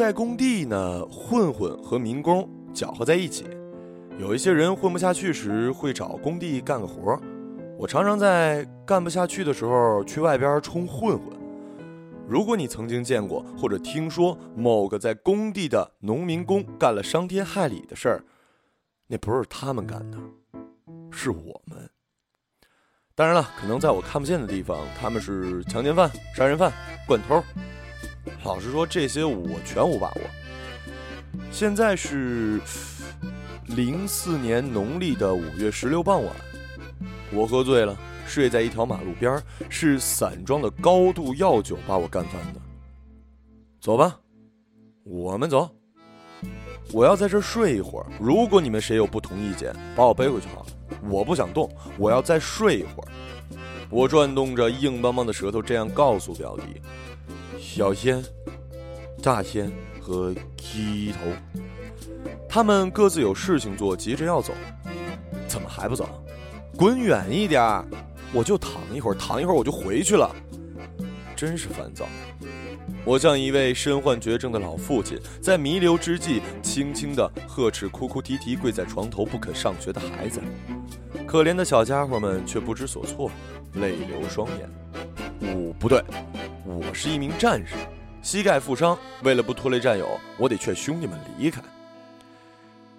[0.00, 3.44] 在工地呢，混混和民工搅和在一起。
[4.18, 7.20] 有一些人混不下去时，会找工地干个活
[7.78, 11.26] 我常常在干不下去的时候去外边充混混。
[12.26, 18.24] 如果你曾经见过或者听说某个在工地的农民工干了伤天害理的事儿，
[19.06, 20.16] 那不是他们干的，
[21.10, 21.90] 是我们。
[23.14, 26.72] 当然了，可能在我看不见的地方，他们是强奸犯、杀人犯、
[27.06, 27.44] 惯偷。
[28.44, 30.20] 老实说，这些我全无把握。
[31.50, 32.60] 现在是。
[33.76, 36.34] 零四年农历的五月十六傍晚，
[37.32, 42.60] 我喝醉了，睡在一条马路边儿是散装的高度药酒把我干翻的。
[43.80, 44.18] 走吧，
[45.04, 45.70] 我们走。
[46.92, 48.06] 我要在这儿睡一会儿。
[48.18, 50.66] 如果你们谁有不同意见，把我背回去好了。
[51.08, 53.08] 我不想动，我要再睡一会儿。
[53.88, 56.82] 我转动着硬邦邦的舌头，这样告诉表弟：
[57.72, 58.20] 小仙、
[59.22, 61.18] 大仙和鸡头。
[62.48, 64.52] 他们各自有事情做，急着要走，
[65.46, 66.08] 怎么还不走？
[66.76, 67.62] 滚远一点！
[68.32, 70.34] 我就躺一会儿，躺一会儿我就回去了。
[71.36, 72.08] 真是烦躁。
[73.04, 80.40] 我像一位身患绝症的老父亲，在弥留之际，轻轻地呵斥哭哭啼啼跪在床头不肯上学的孩子。
[81.24, 83.30] 可怜的小家伙们却不知所措，
[83.74, 84.68] 泪流双眼。
[85.42, 86.02] 五不对，
[86.64, 87.74] 我是一名战士，
[88.22, 91.60] 膝盖负伤，为了不拖累战友，我得劝兄弟们离开。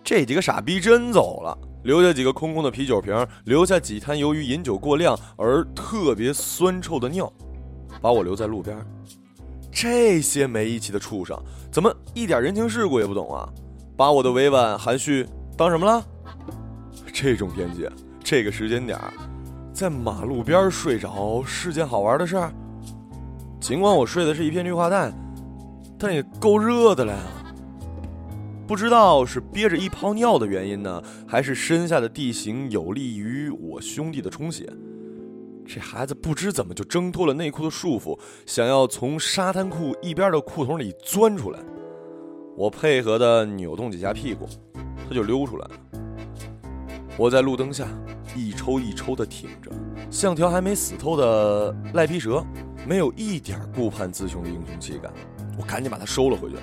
[0.03, 7.31] 这几个傻逼真走了，留下几个空空的啤酒瓶，留下几滩由于饮酒过量而特别酸臭的尿，
[8.01, 8.77] 把我留在路边。
[9.71, 11.39] 这些没义气的畜生，
[11.71, 13.47] 怎么一点人情世故也不懂啊？
[13.95, 15.25] 把我的委婉含蓄
[15.55, 16.03] 当什么了？
[17.13, 17.87] 这种天气，
[18.23, 18.99] 这个时间点，
[19.81, 22.53] 在马路边睡着是件好玩的事儿。
[23.59, 25.11] 尽管我睡的是一片绿化带，
[25.97, 27.19] 但也够热的了呀。
[28.67, 34.71] 不知道是憋着一泡尿的原因呢，还是身下的地形有利于我兄弟的充血。
[35.65, 38.15] 这孩子不知怎么就挣脱了内裤的束缚，
[38.45, 41.59] 想要从沙滩裤一边的裤筒里钻出来。
[42.55, 44.47] 我配合的扭动几下屁股，
[45.09, 45.71] 他就溜出来了。
[47.17, 47.87] 我在路灯下
[48.35, 49.71] 一抽一抽的挺着，
[50.09, 52.43] 像条还没死透的赖皮蛇，
[52.87, 55.09] 没有一点顾盼自雄的英雄气概。
[55.57, 56.55] 我赶紧把它收了回去。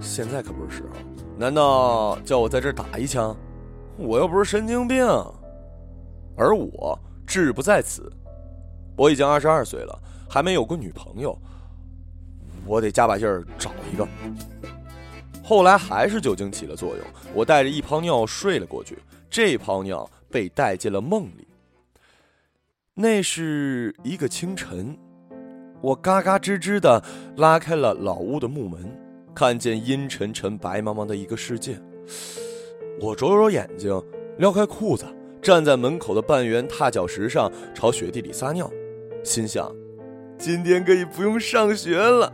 [0.00, 0.88] 现在可不是时候，
[1.36, 3.36] 难道叫我在这儿打一枪？
[3.96, 5.04] 我又不是神经病，
[6.36, 8.10] 而我志不在此。
[8.96, 9.98] 我已经二十二岁了，
[10.28, 11.38] 还没有过女朋友，
[12.64, 14.08] 我得加把劲儿找一个。
[15.44, 18.98] 后来还是酒精起了作用，我带着一泡尿睡了过去。
[19.28, 21.48] 这泡尿被带进了梦里。
[22.94, 24.96] 那是一个清晨，
[25.80, 27.02] 我嘎嘎吱吱的
[27.36, 28.98] 拉开了老屋的木门。
[29.32, 31.80] 看见阴沉沉、白茫茫的一个世界，
[33.00, 34.02] 我揉揉眼睛，
[34.38, 35.06] 撩开裤子，
[35.40, 38.70] 站在门口的半圆踏脚石上，朝雪地里撒尿，
[39.22, 39.72] 心想：
[40.36, 42.30] 今天可以不用上学了。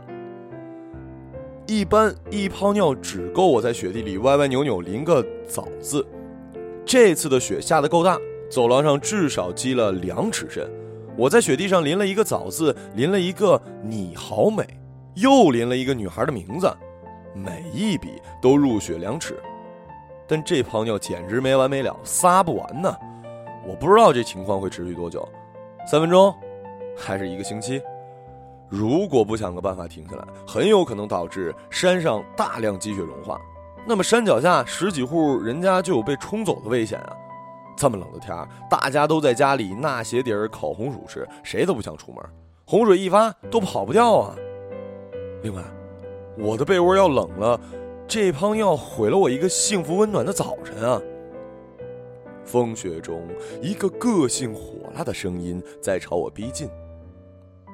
[1.67, 6.05] 一般一泡尿只够我在雪地里歪歪扭扭淋个早字，
[6.87, 8.17] 这次的雪下的够大，
[8.49, 10.65] 走廊上至少积了两尺深。
[11.17, 14.65] 我在雪地上淋了一个早字，淋了一个你好美，
[15.15, 16.73] 又淋了一个女孩的名字。
[17.35, 19.37] 每一笔都入雪两尺，
[20.29, 22.95] 但这泡尿简直没完没了，撒不完呢。
[23.67, 25.27] 我不知道这情况会持续多久，
[25.85, 26.33] 三分钟，
[26.97, 27.81] 还是一个星期？
[28.69, 33.41] 如果不想个办法停下来，很有可能导致山上大量积雪融化，
[33.87, 37.15] 那么山脚下十几户人家就有被冲走的危险啊！
[37.77, 42.21] 这么冷的天儿，大家都在家里纳鞋底烤红薯吃，谁都不想出门，
[42.65, 44.35] 洪水一发都跑不掉啊！
[45.41, 45.63] 另外。
[46.39, 47.59] 我的被窝要冷了，
[48.07, 51.01] 这泡尿毁了我一个幸福温暖的早晨啊！
[52.45, 53.27] 风雪中，
[53.59, 56.69] 一个个性火辣的声音在朝我逼近，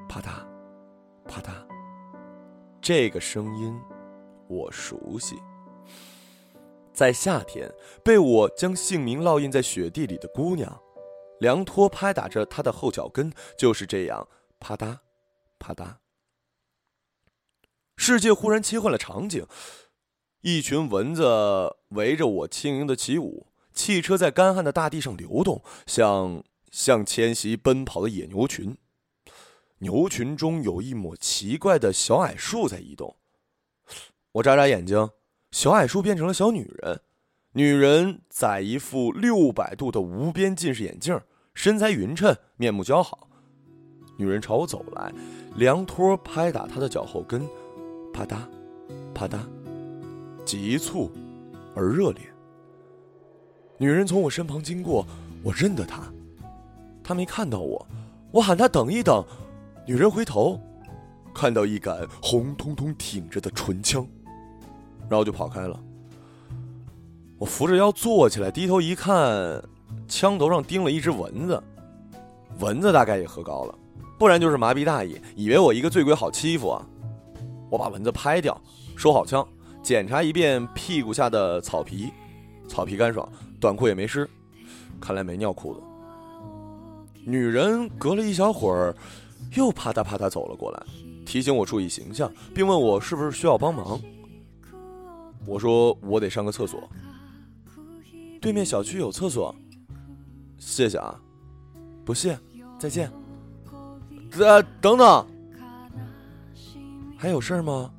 [0.07, 0.27] 啪嗒，
[1.27, 1.49] 啪嗒。
[2.79, 3.77] 这个声音
[4.47, 5.35] 我熟悉，
[6.93, 10.81] 在夏天被我将姓名烙印在雪地里的姑娘，
[11.39, 14.27] 凉拖拍打着她的后脚跟，就是这样，
[14.59, 14.99] 啪嗒，
[15.57, 15.95] 啪嗒。
[17.95, 19.45] 世界忽然切换了场景，
[20.41, 28.77] 一群蚊子围着我轻盈的起舞，汽车在干旱的大地上流动，像像迁徙奔跑的野牛群。
[29.79, 33.17] 牛群中有一抹奇怪的小矮树在移动。
[34.33, 35.09] 我眨眨眼睛，
[35.53, 36.99] 小矮树变成了小女人，
[37.51, 41.21] 女人在一副六百度的无边近视眼镜，
[41.53, 43.29] 身材匀称，面目姣好。
[44.17, 45.13] 女人朝我走来，
[45.55, 47.47] 凉拖拍打她的脚后跟。
[48.11, 48.37] 啪嗒，
[49.13, 49.37] 啪嗒，
[50.43, 51.11] 急促
[51.75, 52.23] 而热烈。
[53.77, 55.05] 女人从我身旁经过，
[55.43, 56.01] 我认得她。
[57.03, 57.87] 她没看到我，
[58.31, 59.23] 我喊她等一等。
[59.85, 60.59] 女人回头，
[61.31, 64.07] 看到一杆红彤彤挺着的唇枪，
[65.09, 65.79] 然后就跑开了。
[67.37, 69.61] 我扶着腰坐起来，低头一看，
[70.07, 71.61] 枪头上钉了一只蚊子。
[72.59, 73.75] 蚊子大概也喝高了，
[74.17, 76.87] 不然就是麻痹大意，以为我一个醉鬼好欺负啊。
[77.69, 78.59] 我把蚊子拍掉，
[78.95, 79.45] 收好枪，
[79.81, 82.11] 检查一遍屁股下的草皮，
[82.67, 83.27] 草皮干爽，
[83.59, 84.29] 短裤也没湿，
[85.01, 85.81] 看来没尿裤子。
[87.25, 88.95] 女人隔了一小会儿，
[89.55, 90.83] 又啪嗒啪嗒走了过来，
[91.25, 93.99] 提醒我注意形象，并问我是不是需要帮忙。
[95.45, 96.89] 我说我得上个厕所。
[98.41, 99.55] 对面小区有厕所，
[100.57, 101.19] 谢谢啊，
[102.03, 102.37] 不谢，
[102.77, 103.11] 再见。
[104.37, 105.25] 呃，等等，
[107.17, 107.89] 还有事儿吗？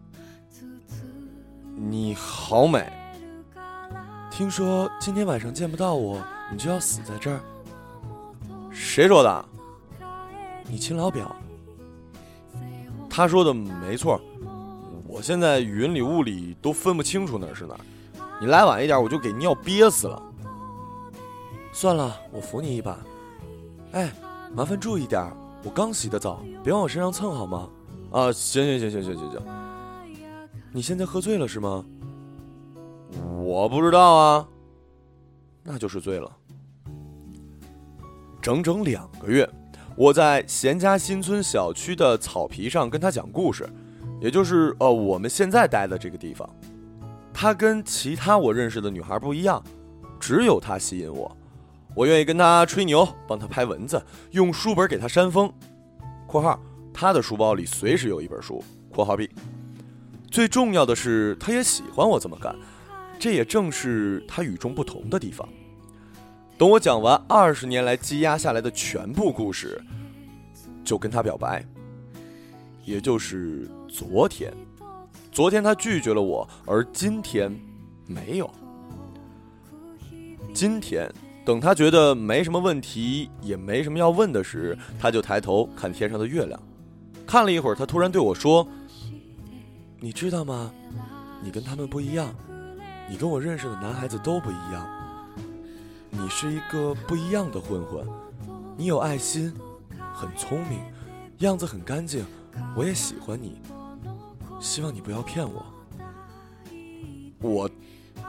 [1.76, 2.92] 你好美。
[4.30, 6.20] 听说今天晚上见不到我，
[6.52, 7.40] 你就要死在这儿。
[8.70, 9.44] 谁说的？
[10.68, 11.34] 你亲老表。
[13.08, 14.20] 他说的没错，
[15.14, 17.78] 我现在云里雾里都分不清楚哪是哪。
[18.40, 20.20] 你来晚一点，我就给尿憋死了。
[21.72, 22.98] 算了，我扶你一把。
[23.92, 24.12] 哎，
[24.52, 25.22] 麻烦注意点，
[25.62, 27.70] 我刚洗的澡，别往我身上蹭好吗？
[28.10, 29.40] 啊，行行行行行行行。
[30.72, 31.84] 你现在喝醉了是吗？
[33.40, 34.48] 我不知道啊。
[35.62, 36.28] 那就是醉了。
[38.42, 39.48] 整整两个月，
[39.96, 43.72] 我在贤家新村小区的草皮上跟他讲故事，
[44.20, 46.48] 也就是呃我们现在待的这个地方。
[47.32, 49.62] 他跟其他我认识的女孩不一样，
[50.20, 51.36] 只有他吸引我。
[51.94, 55.52] 我愿意跟他吹牛，帮他拍蚊子，用书本给他扇风。
[56.26, 56.60] （括号
[56.92, 58.62] 他的书包里随时有一本书。
[58.90, 59.30] ）（括号 B）。
[60.30, 62.54] 最重要的是，他也喜欢我这么干，
[63.18, 65.48] 这也正是他与众不同的地方。
[66.56, 69.80] 等我讲完二十年来积压下来的全部故事，
[70.84, 71.64] 就跟他表白。
[72.84, 74.52] 也就是昨天，
[75.30, 77.56] 昨天他拒绝了我，而今天
[78.08, 78.50] 没有。
[80.52, 81.08] 今天。
[81.44, 86.58] 等他觉得没什么问题，也没什么要问的时，他就抬头看天上的月亮。
[87.26, 88.66] 看了一会儿，他突然对我说
[90.00, 90.72] ：“你知道吗？
[91.42, 92.34] 你跟他们不一样，
[93.08, 94.88] 你跟我认识的男孩子都不一样。
[96.10, 98.04] 你是一个不一样的混混，
[98.76, 99.52] 你有爱心，
[100.14, 100.80] 很聪明，
[101.40, 102.24] 样子很干净，
[102.74, 103.60] 我也喜欢你。
[104.64, 105.62] 希望你不要骗我。”
[107.42, 107.68] 我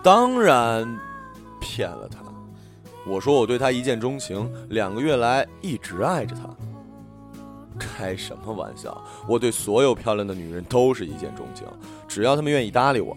[0.03, 0.85] 当然
[1.61, 2.19] 骗了他。
[3.07, 6.49] 我说我对他一见钟情，两个月来一直爱着他。
[7.79, 9.01] 开什么玩笑？
[9.27, 11.65] 我对所有漂亮的女人都是一见钟情，
[12.07, 13.15] 只要她们愿意搭理我。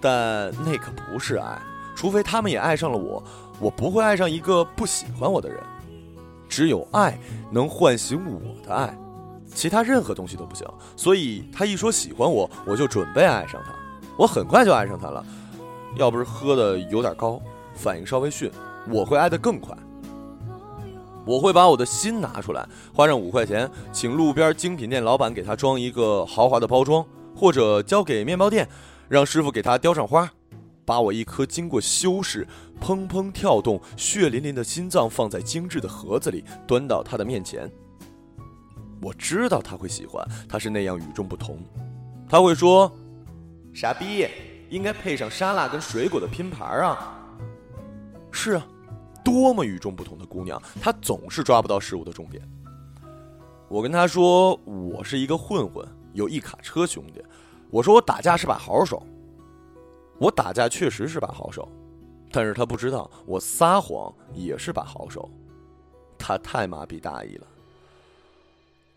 [0.00, 1.60] 但那可不是爱，
[1.94, 3.22] 除非她们也爱上了我，
[3.60, 5.60] 我不会爱上一个不喜欢我的人。
[6.48, 7.16] 只有爱
[7.50, 8.96] 能唤醒我的爱，
[9.54, 10.66] 其他任何东西都不行。
[10.96, 13.72] 所以他一说喜欢我，我就准备爱上他。
[14.18, 15.24] 我很快就爱上他了，
[15.96, 17.40] 要不是喝的有点高。
[17.74, 18.50] 反应稍微逊，
[18.90, 19.76] 我会爱得更快。
[21.24, 27.04] 我会把我的心拿出来，花上五块钱，请路边精品店老板给他装一个豪华的包装，
[27.34, 28.68] 或者交给面包店，
[29.08, 30.30] 让师傅给他雕上花，
[30.84, 32.46] 把我一颗经过修饰、
[32.80, 37.70] 砰砰跳动、血淋淋的心脏放在精致的盒子里，端到他的面前。
[39.02, 41.58] 我知道他会喜欢，他是那样与众不同。
[42.28, 42.90] 他会说
[43.74, 44.28] ：“傻逼，
[44.70, 47.18] 应该配上沙拉跟水果的拼盘啊。”
[48.30, 48.66] 是啊，
[49.24, 52.42] 多么与众不同的姑娘，她总是抓不到事物的重点。
[53.68, 57.22] 我跟她说，我是一个混混，有一卡车兄弟。
[57.70, 59.02] 我说我打架是把好手，
[60.18, 61.68] 我打架确实是把好手，
[62.30, 65.28] 但是她不知道我撒谎也是把好手。
[66.16, 67.46] 她太麻痹大意了。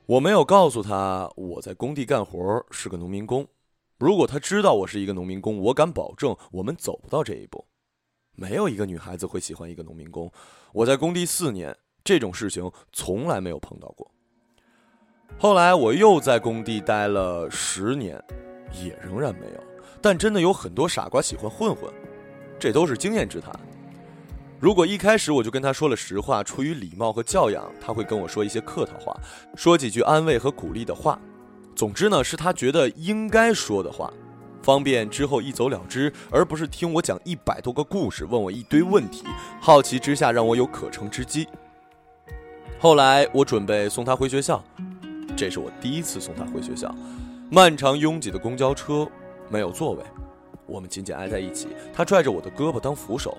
[0.08, 3.48] 我没有告诉他我在工地干活，是个农民工。
[3.98, 7.66] 如果他知道我是一个农民工，我敢保证我们走不到这一步。
[8.36, 10.32] 没有一个女孩子会喜欢一个农民工。
[10.74, 14.12] 我在工地四年，这种事情从来没有碰到过。
[15.40, 18.24] 后来我又在工地待了十年，
[18.84, 19.64] 也仍然没有。
[20.02, 21.92] 但真的有很多傻瓜喜欢混混，
[22.60, 23.60] 这都是经验之谈。
[24.60, 29.16] 如果一开始我就跟他说了实话，出于礼貌和教养，他会跟我说一些客套话，
[29.56, 31.20] 说几句安慰和鼓励的话。
[31.76, 34.12] 总之呢，是他觉得应该说的话。
[34.64, 39.24] 方便之后一走了之，而不是听我讲一百多个故事，问我一堆问题，
[39.62, 41.48] 好奇之下让我有可乘之机。
[42.80, 44.64] 后来我准备送他回学校，
[45.36, 46.94] 这是我第一次送他回学校。
[47.52, 49.08] 漫长拥挤的公交车，
[49.50, 50.04] 没有座位，
[50.66, 51.68] 我们紧紧挨在一起。
[51.94, 53.38] 他拽着我的胳膊当扶手，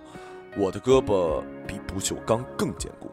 [0.56, 3.10] 我的胳膊比不锈钢更坚固。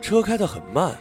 [0.00, 0.96] 车开得很慢，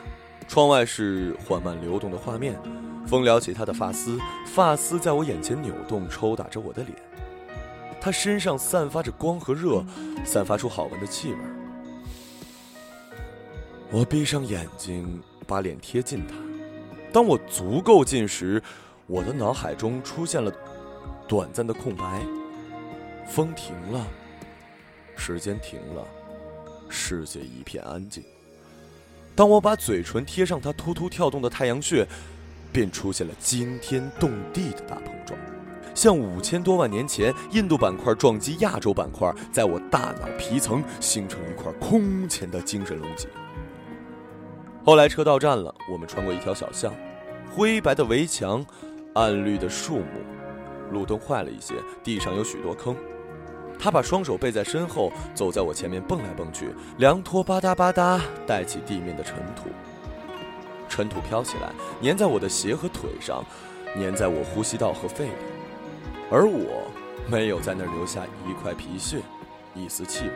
[0.48, 2.60] 窗外是缓慢流动的画面，
[3.08, 6.96] 风撩起他的发丝，发丝在我眼前扭动，抽打着我的脸。
[8.02, 9.84] 他身上散发着光和热，
[10.26, 11.38] 散发出好闻的气味。
[13.90, 16.34] 我闭上眼睛，把脸贴近他。
[17.14, 18.62] 当我足够近时，
[19.08, 20.52] 我的脑海中出现了
[21.28, 22.22] 短暂的空白。
[23.26, 24.06] 风停了，
[25.16, 26.06] 时间停了，
[26.90, 28.24] 世界一片安静。
[29.36, 32.08] 当我把嘴唇贴上他突突跳动的太阳穴，
[32.72, 35.40] 便出现了惊天动地的大碰撞，
[35.96, 43.28] 像五千多万年前印度板块撞击亚洲板块，在我大脑皮层形成一块空前的精神隆起。
[44.86, 46.94] 后来车到站了，我们穿过一条小巷，
[47.56, 48.66] 灰白的围墙，
[49.16, 52.96] 暗绿的树木，路灯坏了一些，地上有许多坑。
[53.84, 59.68] 他把双手背在身后，走在我前面蹦来蹦去，凉拖吧嗒吧嗒带起地面的尘土，
[60.88, 61.70] 尘土飘起来，
[62.02, 63.44] 粘在我的鞋和腿上，
[64.00, 65.32] 粘在我呼吸道和肺里，
[66.32, 66.90] 而我
[67.30, 69.18] 没有在那儿留下一块皮屑，
[69.76, 70.34] 一丝气味。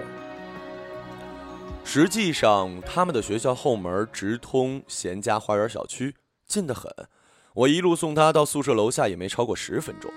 [1.86, 6.14] 实际上，他们的学校后门直通贤家花园小区，
[6.46, 6.92] 近得很。
[7.54, 10.12] 我一路送他到宿舍楼下也没超过十分钟。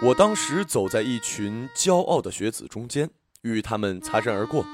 [0.00, 3.10] 我当时走在一群骄傲的学子中间，
[3.42, 4.64] 与他们擦身而过，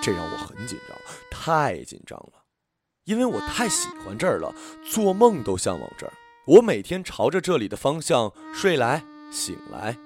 [0.00, 0.96] 这让我很紧张，
[1.28, 2.44] 太紧张了，
[3.04, 4.54] 因为我太喜欢这儿了，
[4.88, 6.12] 做梦都向往这儿。
[6.46, 9.98] 我每天朝着这里的方向睡来醒来。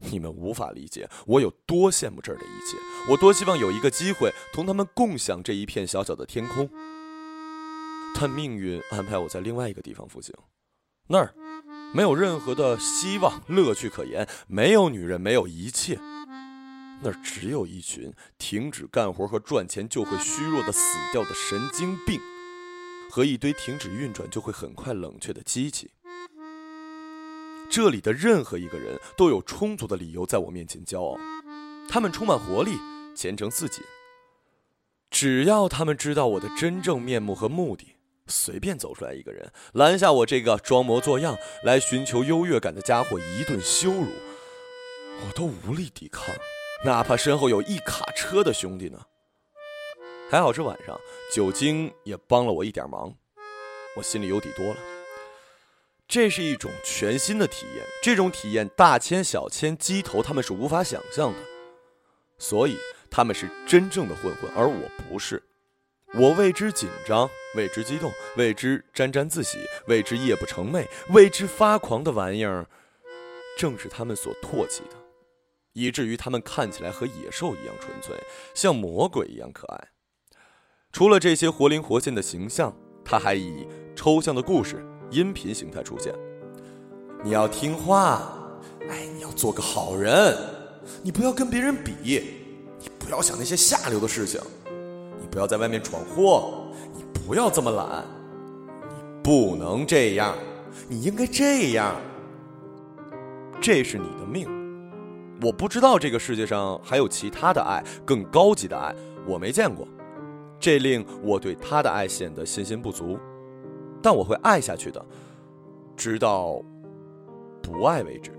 [0.00, 2.76] 你们无法理解我有多羡慕这儿的一切，
[3.10, 6.68] 我多希望有一个机会同他们共享这一片小小的天空。
[8.14, 10.34] 但命运安排我在另外一个地方服刑，
[11.08, 11.34] 那儿
[11.94, 15.98] 没有任何的希望、乐趣可言，没有女人，没有一切，
[17.02, 22.20] 那只有一群停止干活和赚钱就会虚弱的死掉的神经病，
[23.10, 25.90] 和一堆停止运转就会很快冷却的机器。
[27.70, 31.18] 这里的任何一个人都有充足的理由在我面前骄傲，
[31.88, 32.78] 他们充满活力，
[33.14, 33.82] 前程似锦。
[35.10, 37.97] 只要他们知道我的真正面目和目的，
[38.28, 44.06] 随便走出来一个人拦下我这个装模作样来寻求优越感的家伙一顿羞辱，
[45.26, 46.34] 我都无力抵抗，
[46.84, 49.00] 哪怕身后有一卡车的兄弟呢。
[50.30, 51.00] 还好是晚上，
[51.34, 53.14] 酒精也帮了我一点忙，
[53.96, 54.76] 我心里有底多了。
[56.06, 61.38] 这是一种全新的体验，这种体验大千小千鸡头他们是无法想象的，
[62.38, 62.76] 所以
[63.10, 65.42] 他们是真正的混混，而我不是。
[66.14, 72.66] 我为之紧张，为之激动，为之沾沾自喜，为之夜不成寐，为之发狂的玩意儿，
[73.58, 74.96] 正是他们所唾弃的，
[75.74, 78.16] 以至于他们看起来和野兽一样纯粹，
[78.54, 79.88] 像魔鬼一样可爱。
[80.90, 82.74] 除了这些活灵活现的形象，
[83.04, 84.84] 他还以抽象的故事。
[85.10, 86.14] 音频形态出现，
[87.24, 88.30] 你要听话，
[88.90, 90.36] 哎，你要做个好人，
[91.02, 91.94] 你不要跟别人比，
[92.78, 94.38] 你不要想那些下流的事情，
[95.38, 96.64] 不要在外面闯祸，
[96.96, 98.04] 你不要这么懒，
[98.82, 100.34] 你不能这样，
[100.88, 101.94] 你应该这样，
[103.60, 104.48] 这是你的命。
[105.40, 108.92] 我不知道这个世界上还有其他的爱，更高级的爱，
[109.28, 109.86] 我没见过，
[110.58, 113.16] 这令我对他的爱显得信心不足。
[114.02, 115.00] 但我会爱下去的，
[115.96, 116.60] 直到
[117.62, 118.32] 不爱为止。